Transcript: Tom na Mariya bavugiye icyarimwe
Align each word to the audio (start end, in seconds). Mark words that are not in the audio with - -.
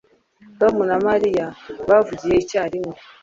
Tom 0.59 0.75
na 0.89 0.97
Mariya 1.07 1.45
bavugiye 1.89 2.35
icyarimwe 2.43 2.95